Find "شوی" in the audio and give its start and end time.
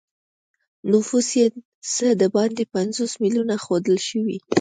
4.07-4.37